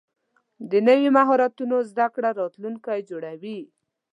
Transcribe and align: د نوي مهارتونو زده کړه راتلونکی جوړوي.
د 0.69 0.71
نوي 0.87 1.09
مهارتونو 1.17 1.75
زده 1.89 2.07
کړه 2.15 2.29
راتلونکی 2.39 2.99
جوړوي. 3.09 3.59